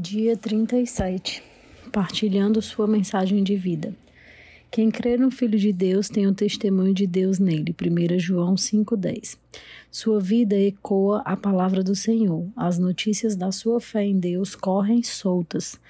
[0.00, 1.42] Dia 37
[1.90, 3.92] Partilhando sua mensagem de vida.
[4.70, 7.74] Quem crê no Filho de Deus tem o testemunho de Deus nele.
[7.74, 9.36] 1 João 5,10.
[9.90, 12.46] Sua vida ecoa a palavra do Senhor.
[12.54, 15.80] As notícias da sua fé em Deus correm soltas.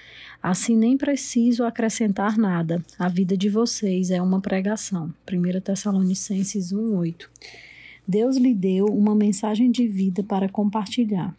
[0.42, 2.82] Assim, nem preciso acrescentar nada.
[2.98, 5.12] A vida de vocês é uma pregação.
[5.30, 7.26] 1 Tessalonicenses 1,8.
[8.08, 11.36] Deus lhe deu uma mensagem de vida para compartilhar.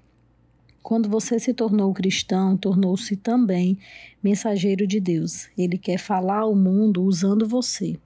[0.82, 3.78] Quando você se tornou cristão, tornou-se também
[4.24, 5.50] mensageiro de Deus.
[5.58, 7.98] Ele quer falar ao mundo usando você.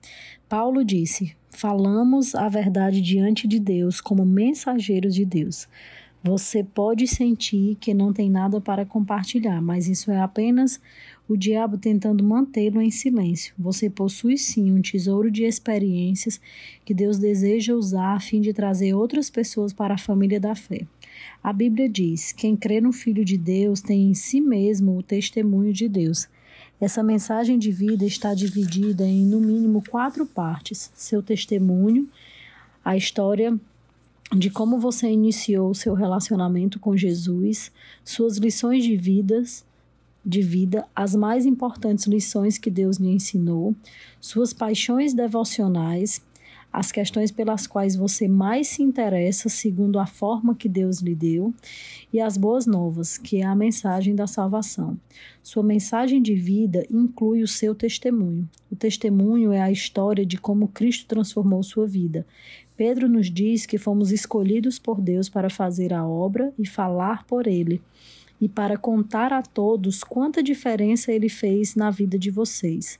[0.48, 5.68] Paulo disse: Falamos a verdade diante de Deus como mensageiros de Deus.
[6.26, 10.80] Você pode sentir que não tem nada para compartilhar, mas isso é apenas
[11.28, 13.54] o diabo tentando mantê-lo em silêncio.
[13.58, 16.40] Você possui sim um tesouro de experiências
[16.82, 20.86] que Deus deseja usar a fim de trazer outras pessoas para a família da fé.
[21.42, 25.72] A Bíblia diz: quem crê no Filho de Deus tem em si mesmo o testemunho
[25.72, 26.28] de Deus.
[26.80, 32.08] Essa mensagem de vida está dividida em, no mínimo, quatro partes: seu testemunho,
[32.84, 33.58] a história
[34.32, 37.70] de como você iniciou seu relacionamento com Jesus,
[38.04, 39.64] suas lições de vidas,
[40.24, 43.74] de vida, as mais importantes lições que Deus lhe ensinou,
[44.20, 46.22] suas paixões devocionais,
[46.74, 51.54] as questões pelas quais você mais se interessa segundo a forma que Deus lhe deu
[52.12, 54.98] e as boas novas, que é a mensagem da salvação.
[55.40, 58.48] Sua mensagem de vida inclui o seu testemunho.
[58.72, 62.26] O testemunho é a história de como Cristo transformou sua vida.
[62.76, 67.46] Pedro nos diz que fomos escolhidos por Deus para fazer a obra e falar por
[67.46, 67.80] ele
[68.40, 72.98] e para contar a todos quanta diferença ele fez na vida de vocês.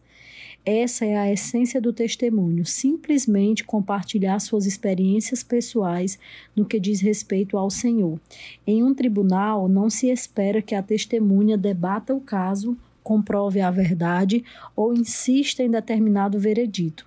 [0.66, 6.18] Essa é a essência do testemunho, simplesmente compartilhar suas experiências pessoais
[6.56, 8.18] no que diz respeito ao Senhor.
[8.66, 14.42] Em um tribunal, não se espera que a testemunha debata o caso, comprove a verdade
[14.74, 17.06] ou insista em determinado veredito.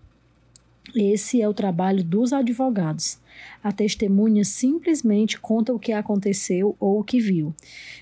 [0.95, 3.19] Esse é o trabalho dos advogados.
[3.61, 7.53] A testemunha simplesmente conta o que aconteceu ou o que viu.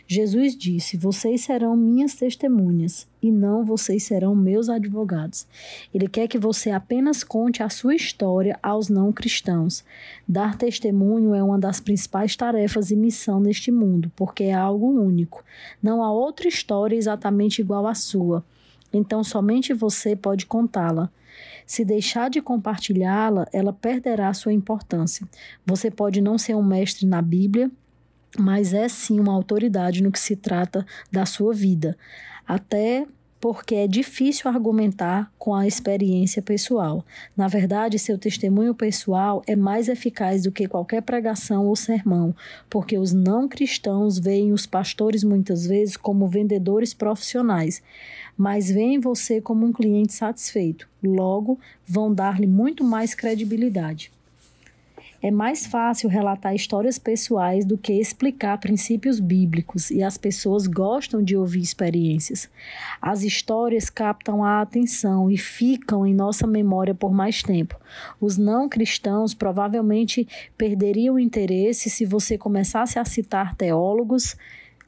[0.08, 5.48] Jesus disse: Vocês serão minhas testemunhas e não vocês serão meus advogados.
[5.94, 9.84] Ele quer que você apenas conte a sua história aos não cristãos.
[10.28, 15.44] Dar testemunho é uma das principais tarefas e missão neste mundo, porque é algo único.
[15.82, 18.46] Não há outra história exatamente igual à sua.
[18.94, 21.12] Então somente você pode contá-la.
[21.66, 25.28] Se deixar de compartilhá-la, ela perderá sua importância.
[25.66, 27.72] Você pode não ser um mestre na Bíblia,
[28.38, 31.98] mas é sim uma autoridade no que se trata da sua vida.
[32.48, 33.08] Até
[33.48, 37.06] porque é difícil argumentar com a experiência pessoal.
[37.38, 42.36] Na verdade, seu testemunho pessoal é mais eficaz do que qualquer pregação ou sermão,
[42.68, 47.84] porque os não cristãos veem os pastores muitas vezes como vendedores profissionais,
[48.36, 50.90] mas veem você como um cliente satisfeito.
[51.04, 54.12] Logo, vão dar-lhe muito mais credibilidade.
[55.26, 61.24] É mais fácil relatar histórias pessoais do que explicar princípios bíblicos, e as pessoas gostam
[61.24, 62.48] de ouvir experiências.
[63.02, 67.76] As histórias captam a atenção e ficam em nossa memória por mais tempo.
[68.22, 74.38] Os não cristãos provavelmente perderiam interesse se você começasse a citar teólogos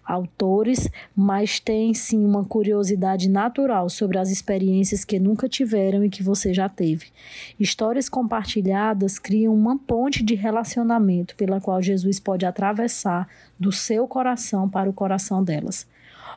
[0.08, 6.24] autores, mas tem sim uma curiosidade natural sobre as experiências que nunca tiveram e que
[6.24, 7.08] você já teve.
[7.60, 13.28] Histórias compartilhadas criam uma ponte de relacionamento pela qual Jesus pode atravessar
[13.60, 15.86] do seu coração para o coração delas.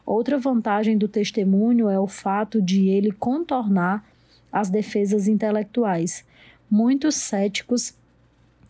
[0.04, 4.04] Outra vantagem do testemunho é o fato de ele contornar
[4.50, 6.24] as defesas intelectuais.
[6.68, 7.94] Muitos céticos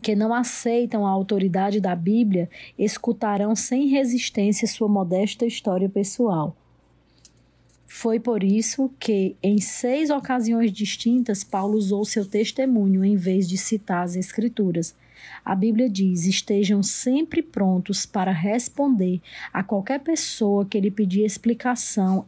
[0.01, 6.57] que não aceitam a autoridade da Bíblia escutarão sem resistência sua modesta história pessoal.
[7.87, 13.59] Foi por isso que, em seis ocasiões distintas, Paulo usou seu testemunho em vez de
[13.59, 14.95] citar as Escrituras.
[15.45, 19.21] A Bíblia diz: estejam sempre prontos para responder
[19.53, 22.27] a qualquer pessoa que lhe pedir explicação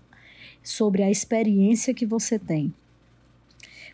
[0.62, 2.74] sobre a experiência que você tem.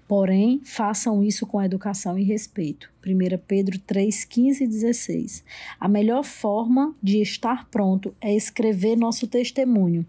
[0.08, 2.90] Porém, façam isso com educação e respeito.
[3.06, 5.44] 1 Pedro 3, 15 e 16.
[5.78, 10.06] A melhor forma de estar pronto é escrever nosso testemunho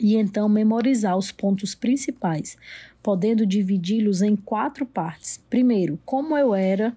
[0.00, 2.56] e então memorizar os pontos principais,
[3.00, 5.40] podendo dividi-los em quatro partes.
[5.48, 6.96] Primeiro, como eu era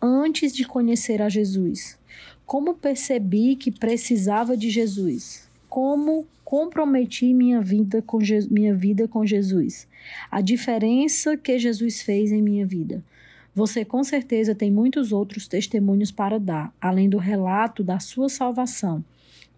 [0.00, 1.98] antes de conhecer a Jesus.
[2.46, 5.44] Como percebi que precisava de Jesus
[5.74, 9.88] como comprometi minha vida com, minha vida com Jesus,
[10.30, 13.02] a diferença que Jesus fez em minha vida.
[13.52, 19.04] Você com certeza tem muitos outros testemunhos para dar, além do relato da sua salvação.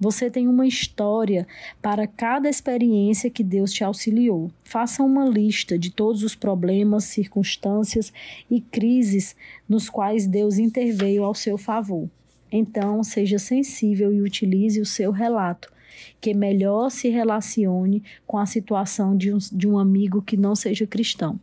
[0.01, 1.47] Você tem uma história
[1.83, 4.51] para cada experiência que Deus te auxiliou.
[4.65, 8.11] Faça uma lista de todos os problemas, circunstâncias
[8.51, 9.37] e crises
[9.69, 12.09] nos quais Deus interveio ao seu favor.
[12.51, 15.76] Então, seja sensível e utilize o seu relato,
[16.21, 20.87] que melhor se relacione com a situação de um, de um amigo que não seja
[20.87, 21.39] cristão.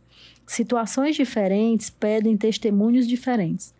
[0.46, 3.74] Situações diferentes pedem testemunhos diferentes.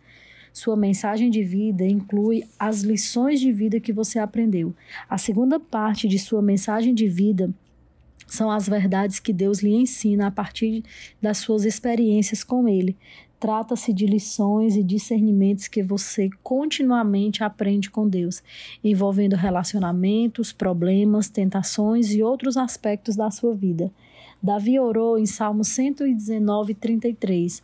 [0.51, 4.73] Sua mensagem de vida inclui as lições de vida que você aprendeu.
[5.09, 7.53] A segunda parte de sua mensagem de vida
[8.27, 10.83] são as verdades que Deus lhe ensina a partir
[11.21, 12.97] das suas experiências com Ele.
[13.39, 18.41] Trata-se de lições e discernimentos que você continuamente aprende com Deus,
[18.83, 23.91] envolvendo relacionamentos, problemas, tentações e outros aspectos da sua vida.
[24.41, 27.61] Davi orou em Salmo 119, 33.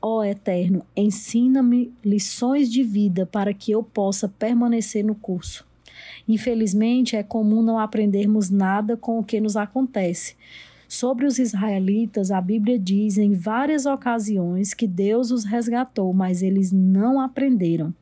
[0.00, 5.66] Ó oh, Eterno, ensina-me lições de vida para que eu possa permanecer no curso.
[6.28, 10.36] Infelizmente, é comum não aprendermos nada com o que nos acontece.
[10.88, 16.70] Sobre os israelitas, a Bíblia diz em várias ocasiões que Deus os resgatou, mas eles
[16.70, 17.92] não aprenderam,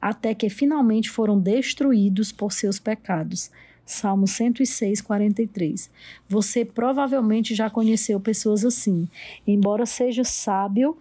[0.00, 3.50] até que finalmente foram destruídos por seus pecados.
[3.84, 5.90] Salmo 106, 43.
[6.28, 9.08] Você provavelmente já conheceu pessoas assim.
[9.46, 10.96] Embora seja sábio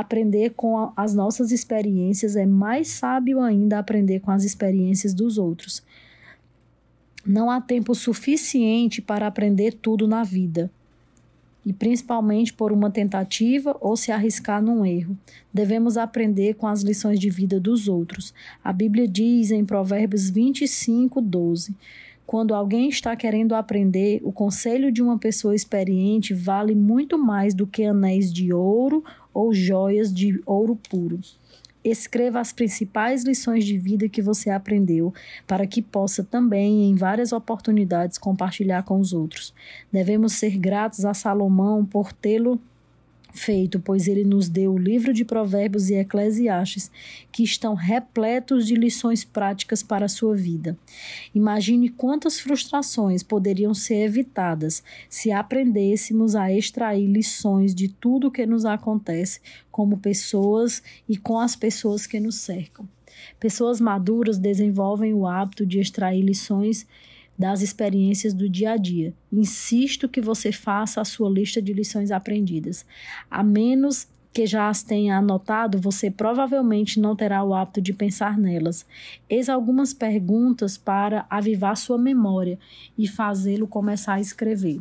[0.00, 5.84] aprender com as nossas experiências, é mais sábio ainda aprender com as experiências dos outros.
[7.24, 10.68] Não há tempo suficiente para aprender tudo na vida,
[11.64, 15.16] e principalmente por uma tentativa ou se arriscar num erro.
[15.52, 18.34] Devemos aprender com as lições de vida dos outros.
[18.64, 21.72] A Bíblia diz em Provérbios 25, 12.
[22.26, 27.66] Quando alguém está querendo aprender, o conselho de uma pessoa experiente vale muito mais do
[27.66, 31.20] que anéis de ouro ou joias de ouro puro.
[31.84, 35.12] Escreva as principais lições de vida que você aprendeu,
[35.46, 39.52] para que possa também, em várias oportunidades, compartilhar com os outros.
[39.92, 42.58] Devemos ser gratos a Salomão por tê-lo
[43.34, 46.90] feito, pois ele nos deu o livro de Provérbios e Eclesiastes,
[47.32, 50.78] que estão repletos de lições práticas para a sua vida.
[51.34, 58.46] Imagine quantas frustrações poderiam ser evitadas se aprendêssemos a extrair lições de tudo o que
[58.46, 59.40] nos acontece
[59.70, 62.88] como pessoas e com as pessoas que nos cercam.
[63.40, 66.86] Pessoas maduras desenvolvem o hábito de extrair lições
[67.38, 69.12] das experiências do dia a dia.
[69.32, 72.86] Insisto que você faça a sua lista de lições aprendidas.
[73.30, 78.36] A menos que já as tenha anotado, você provavelmente não terá o hábito de pensar
[78.36, 78.84] nelas.
[79.30, 82.58] Eis algumas perguntas para avivar sua memória
[82.98, 84.80] e fazê-lo começar a escrever.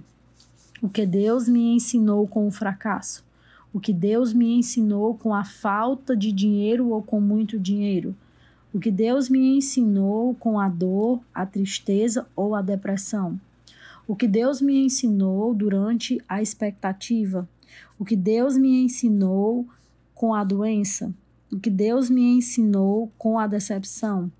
[0.81, 3.23] O que Deus me ensinou com o fracasso?
[3.71, 8.15] O que Deus me ensinou com a falta de dinheiro ou com muito dinheiro?
[8.73, 13.39] O que Deus me ensinou com a dor, a tristeza ou a depressão?
[14.07, 17.47] O que Deus me ensinou durante a expectativa?
[17.99, 19.67] O que Deus me ensinou
[20.15, 21.13] com a doença?
[21.51, 24.31] O que Deus me ensinou com a decepção?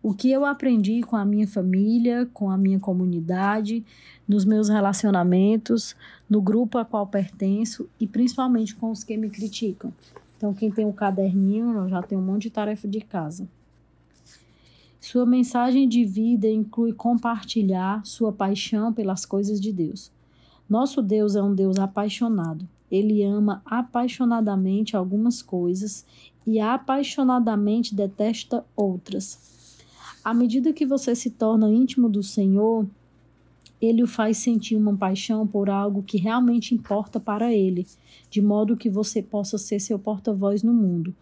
[0.00, 3.84] O que eu aprendi com a minha família, com a minha comunidade,
[4.28, 5.96] nos meus relacionamentos,
[6.30, 9.92] no grupo a qual pertenço e principalmente com os que me criticam.
[10.36, 13.48] Então, quem tem um caderninho já tem um monte de tarefa de casa.
[15.02, 20.12] Sua mensagem de vida inclui compartilhar sua paixão pelas coisas de Deus.
[20.70, 22.68] Nosso Deus é um Deus apaixonado.
[22.88, 26.06] Ele ama apaixonadamente algumas coisas
[26.46, 29.76] e apaixonadamente detesta outras.
[30.22, 32.86] À medida que você se torna íntimo do Senhor,
[33.80, 37.88] ele o faz sentir uma paixão por algo que realmente importa para ele,
[38.30, 41.12] de modo que você possa ser seu porta-voz no mundo.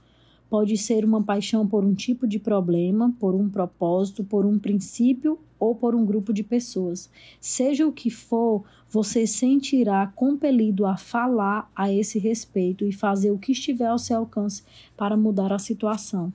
[0.51, 5.39] Pode ser uma paixão por um tipo de problema, por um propósito, por um princípio
[5.61, 7.09] ou por um grupo de pessoas.
[7.41, 13.39] Seja o que for, você sentirá compelido a falar a esse respeito e fazer o
[13.39, 14.65] que estiver ao seu alcance
[14.97, 16.33] para mudar a situação.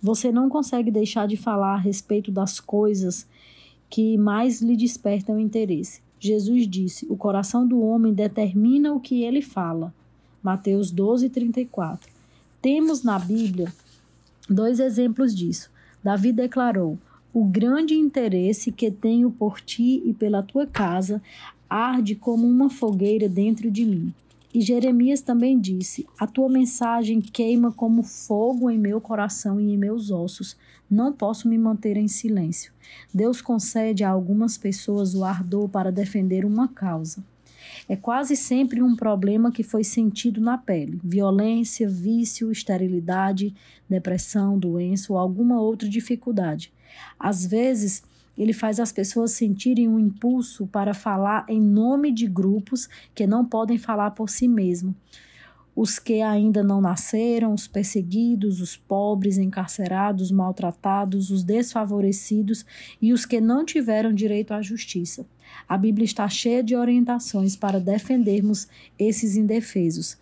[0.00, 3.26] Você não consegue deixar de falar a respeito das coisas
[3.90, 6.00] que mais lhe despertam interesse.
[6.20, 9.92] Jesus disse: O coração do homem determina o que ele fala.
[10.40, 12.17] Mateus 12, 34.
[12.70, 13.72] Temos na Bíblia
[14.46, 15.70] dois exemplos disso.
[16.04, 16.98] Davi declarou:
[17.32, 21.22] O grande interesse que tenho por ti e pela tua casa
[21.66, 24.12] arde como uma fogueira dentro de mim.
[24.52, 29.78] E Jeremias também disse: A tua mensagem queima como fogo em meu coração e em
[29.78, 30.54] meus ossos.
[30.90, 32.70] Não posso me manter em silêncio.
[33.14, 37.24] Deus concede a algumas pessoas o ardor para defender uma causa
[37.88, 43.54] é quase sempre um problema que foi sentido na pele: violência, vício, esterilidade,
[43.88, 46.72] depressão, doença ou alguma outra dificuldade.
[47.18, 48.02] Às vezes,
[48.36, 53.44] ele faz as pessoas sentirem um impulso para falar em nome de grupos que não
[53.44, 54.94] podem falar por si mesmo.
[55.74, 62.66] Os que ainda não nasceram, os perseguidos, os pobres, encarcerados, maltratados, os desfavorecidos
[63.00, 65.24] e os que não tiveram direito à justiça.
[65.68, 70.16] A Bíblia está cheia de orientações para defendermos esses indefesos.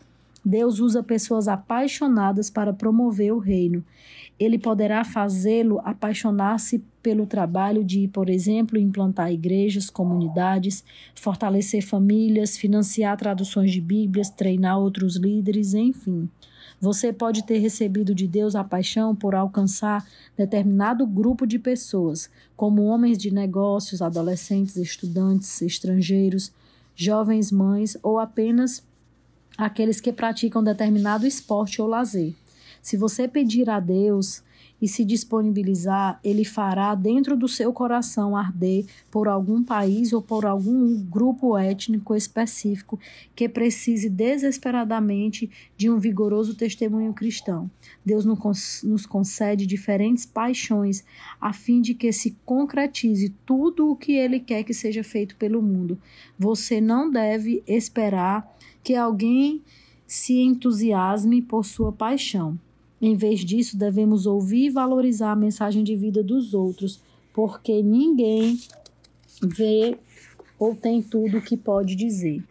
[0.49, 3.85] Deus usa pessoas apaixonadas para promover o reino.
[4.39, 10.85] Ele poderá fazê-lo apaixonar-se pelo trabalho de, por exemplo, implantar igrejas, comunidades,
[11.17, 16.29] fortalecer famílias, financiar traduções de Bíblias, treinar outros líderes, enfim.
[16.81, 22.85] Você pode ter recebido de Deus a paixão por alcançar determinado grupo de pessoas, como
[22.85, 26.53] homens de negócios, adolescentes, estudantes, estrangeiros,
[26.95, 28.86] jovens mães ou apenas
[29.57, 32.35] aqueles que praticam determinado esporte ou lazer.
[32.83, 34.45] Se você pedir a Deus
[34.81, 40.45] e se disponibilizar, ele fará dentro do seu coração arder por algum país ou por
[40.45, 42.99] algum grupo étnico específico
[43.35, 47.71] que precise desesperadamente de um vigoroso testemunho cristão.
[48.05, 51.03] Deus nos concede diferentes paixões
[51.41, 55.63] a fim de que se concretize tudo o que ele quer que seja feito pelo
[55.63, 55.99] mundo.
[56.39, 58.55] Você não deve esperar
[58.87, 59.63] que alguém
[60.07, 62.57] se entusiasme por sua paixão.
[63.03, 67.03] Em vez disso, devemos ouvir e valorizar a mensagem de vida dos outros,
[67.35, 68.61] porque ninguém
[69.43, 69.99] vê
[70.57, 72.45] ou tem tudo o que pode dizer.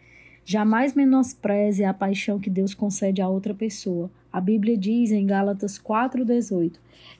[0.43, 4.11] Jamais menospreze a paixão que Deus concede a outra pessoa.
[4.29, 6.73] A Bíblia diz em Gálatas 4,18: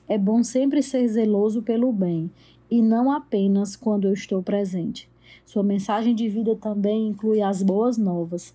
[0.06, 2.30] É bom sempre ser zeloso pelo bem,
[2.70, 5.08] e não apenas quando eu estou presente.
[5.42, 8.54] Sua mensagem de vida também inclui as boas novas.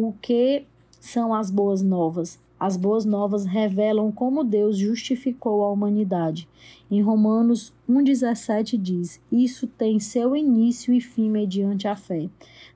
[0.00, 0.64] O que
[1.00, 2.38] são as boas novas?
[2.56, 6.48] As boas novas revelam como Deus justificou a humanidade.
[6.88, 12.30] Em Romanos 1,17 diz: Isso tem seu início e fim mediante a fé.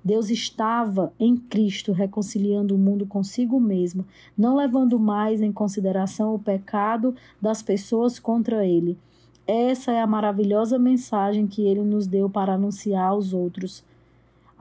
[0.05, 4.05] Deus estava em Cristo reconciliando o mundo consigo mesmo,
[4.37, 8.99] não levando mais em consideração o pecado das pessoas contra ele.
[9.47, 13.85] Essa é a maravilhosa mensagem que ele nos deu para anunciar aos outros.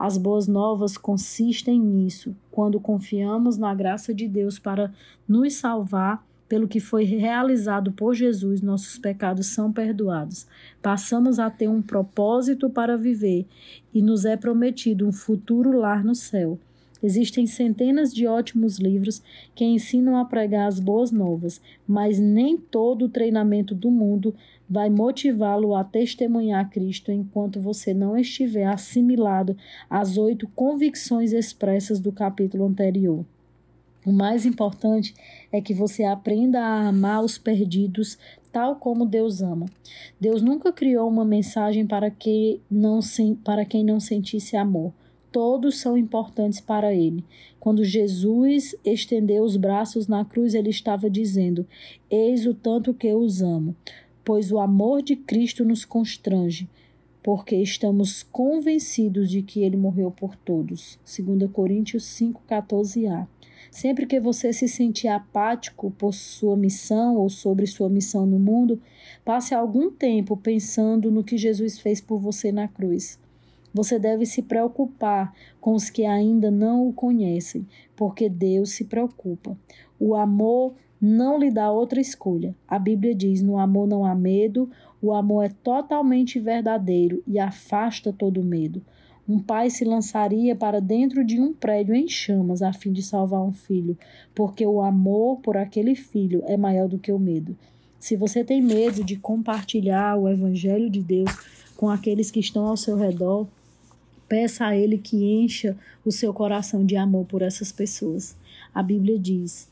[0.02, 4.92] As boas novas consistem nisso, quando confiamos na graça de Deus para
[5.28, 10.44] nos salvar pelo que foi realizado por Jesus, nossos pecados são perdoados.
[10.82, 13.46] Passamos a ter um propósito para viver
[13.94, 16.58] e nos é prometido um futuro lar no céu.
[17.02, 19.20] Existem centenas de ótimos livros
[19.54, 24.34] que ensinam a pregar as boas novas, mas nem todo o treinamento do mundo
[24.70, 29.56] vai motivá-lo a testemunhar Cristo enquanto você não estiver assimilado
[29.90, 33.24] às oito convicções expressas do capítulo anterior.
[34.06, 35.14] O mais importante
[35.52, 38.16] é que você aprenda a amar os perdidos
[38.52, 39.66] tal como Deus ama.
[40.20, 43.00] Deus nunca criou uma mensagem para, que não,
[43.44, 44.92] para quem não sentisse amor
[45.32, 47.24] todos são importantes para ele.
[47.58, 51.66] Quando Jesus estendeu os braços na cruz, ele estava dizendo:
[52.10, 53.74] Eis o tanto que os amo,
[54.22, 56.68] pois o amor de Cristo nos constrange,
[57.22, 60.98] porque estamos convencidos de que ele morreu por todos.
[61.04, 63.26] 2 Coríntios 5:14a.
[63.70, 68.78] Sempre que você se sentir apático por sua missão ou sobre sua missão no mundo,
[69.24, 73.18] passe algum tempo pensando no que Jesus fez por você na cruz.
[73.74, 79.56] Você deve se preocupar com os que ainda não o conhecem, porque Deus se preocupa.
[79.98, 82.54] O amor não lhe dá outra escolha.
[82.68, 88.12] A Bíblia diz: no amor não há medo, o amor é totalmente verdadeiro e afasta
[88.12, 88.82] todo medo.
[89.28, 93.40] Um pai se lançaria para dentro de um prédio em chamas a fim de salvar
[93.40, 93.96] um filho,
[94.34, 97.56] porque o amor por aquele filho é maior do que o medo.
[97.98, 101.30] Se você tem medo de compartilhar o evangelho de Deus
[101.76, 103.46] com aqueles que estão ao seu redor,
[104.32, 108.34] Peça a Ele que encha o seu coração de amor por essas pessoas.
[108.74, 109.68] A Bíblia diz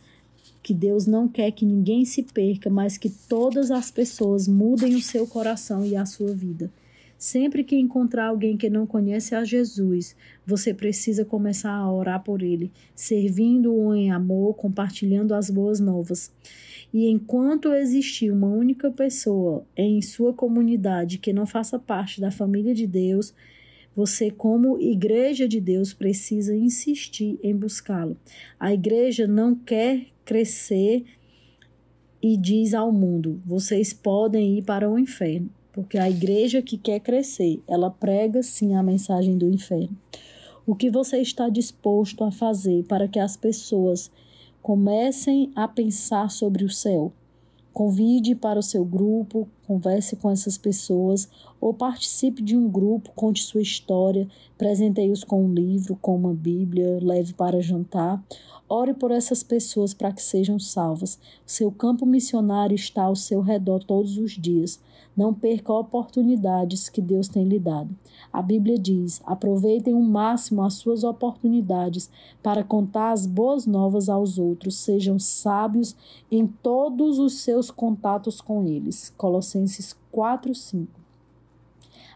[0.62, 5.00] que Deus não quer que ninguém se perca, mas que todas as pessoas mudem o
[5.00, 6.70] seu coração e a sua vida.
[7.16, 10.14] Sempre que encontrar alguém que não conhece a Jesus,
[10.46, 16.30] você precisa começar a orar por ele, servindo-o em amor, compartilhando as boas novas.
[16.92, 22.74] E enquanto existir uma única pessoa em sua comunidade que não faça parte da família
[22.74, 23.32] de Deus,
[23.94, 28.16] você, como igreja de Deus, precisa insistir em buscá-lo.
[28.58, 31.04] A igreja não quer crescer
[32.22, 35.50] e diz ao mundo: vocês podem ir para o inferno.
[35.72, 39.96] Porque a igreja que quer crescer, ela prega sim a mensagem do inferno.
[40.66, 44.10] O que você está disposto a fazer para que as pessoas
[44.60, 47.12] comecem a pensar sobre o céu?
[47.72, 51.28] Convide para o seu grupo, converse com essas pessoas
[51.60, 54.26] ou participe de um grupo, conte sua história,
[54.58, 58.20] presenteie-os com um livro, com uma Bíblia, leve para jantar.
[58.68, 61.18] Ore por essas pessoas para que sejam salvas.
[61.46, 64.80] Seu campo missionário está ao seu redor todos os dias.
[65.16, 67.90] Não perca oportunidades que Deus tem lhe dado.
[68.32, 72.08] A Bíblia diz: aproveitem o máximo as suas oportunidades
[72.42, 74.76] para contar as boas novas aos outros.
[74.76, 75.96] Sejam sábios
[76.30, 79.12] em todos os seus contatos com eles.
[79.16, 79.59] Colossenses
[80.10, 81.00] 4, 5.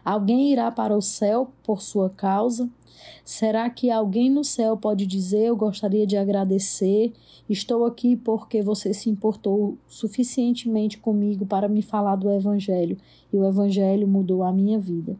[0.03, 2.69] Alguém irá para o céu por sua causa?
[3.23, 7.11] Será que alguém no céu pode dizer: Eu gostaria de agradecer,
[7.49, 12.97] estou aqui porque você se importou suficientemente comigo para me falar do Evangelho
[13.33, 15.17] e o Evangelho mudou a minha vida?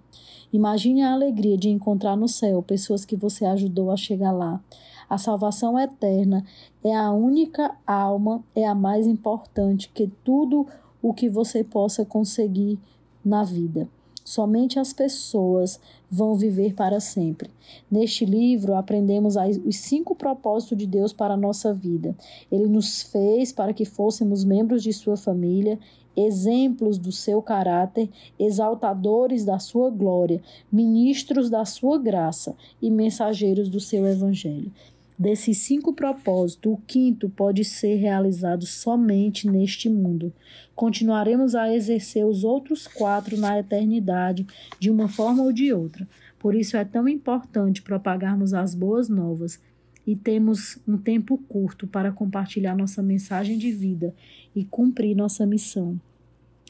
[0.54, 4.62] Imagine a alegria de encontrar no céu pessoas que você ajudou a chegar lá.
[5.10, 6.46] A salvação eterna
[6.84, 12.80] é a única alma, é a mais importante que tudo o que você possa conseguir
[13.24, 13.88] na vida.
[14.26, 17.52] Somente as pessoas vão viver para sempre.
[17.92, 22.16] Neste livro, aprendemos os cinco propósitos de Deus para a nossa vida.
[22.52, 25.78] Ele nos fez para que fôssemos membros de sua família,
[26.18, 28.10] exemplos do seu caráter,
[28.40, 34.72] exaltadores da sua glória, ministros da sua graça e mensageiros do seu evangelho.
[35.18, 40.34] Desses cinco propósitos, o quinto pode ser realizado somente neste mundo.
[40.76, 44.46] Continuaremos a exercer os outros quatro na eternidade,
[44.78, 46.06] de uma forma ou de outra.
[46.38, 49.60] Por isso é tão importante propagarmos as boas novas
[50.06, 54.14] e temos um tempo curto para compartilhar nossa mensagem de vida
[54.54, 56.00] e cumprir nossa missão.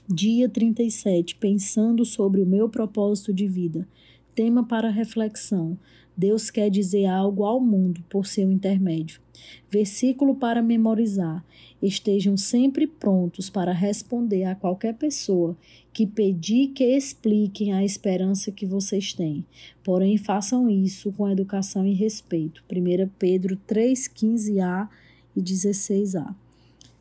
[0.08, 3.88] Dia 37, pensando sobre o meu propósito de vida.
[4.36, 5.80] Tema para reflexão.
[6.18, 9.22] Deus quer dizer algo ao mundo por seu intermédio.
[9.70, 11.44] Versículo para memorizar.
[11.82, 15.58] Estejam sempre prontos para responder a qualquer pessoa
[15.94, 19.46] que pedir que expliquem a esperança que vocês têm.
[19.82, 22.62] Porém, façam isso com educação e respeito.
[22.70, 24.90] 1 Pedro 3, 15a
[25.33, 26.36] e 16a.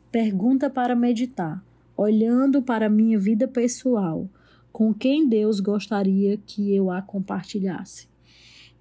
[0.09, 1.61] Pergunta para meditar.
[1.97, 4.29] Olhando para minha vida pessoal,
[4.75, 8.09] com quem Deus gostaria que eu a compartilhasse?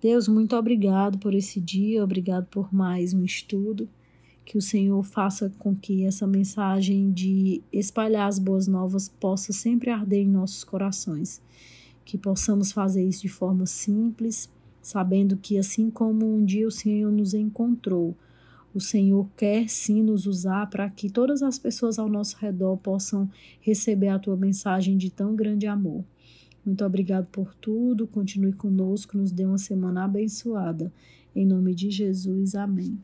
[0.02, 3.88] Deus, muito obrigado por esse dia, obrigado por mais um estudo.
[4.44, 9.88] Que o Senhor faça com que essa mensagem de espalhar as boas novas possa sempre
[9.88, 11.40] arder em nossos corações.
[12.04, 14.50] Que possamos fazer isso de forma simples,
[14.82, 18.16] sabendo que assim como um dia o Senhor nos encontrou,
[18.74, 23.30] o Senhor quer sim nos usar para que todas as pessoas ao nosso redor possam
[23.60, 26.04] receber a tua mensagem de tão grande amor.
[26.66, 28.06] Muito obrigado por tudo.
[28.06, 30.92] Continue conosco, nos dê uma semana abençoada.
[31.36, 32.98] Em nome de Jesus, amém.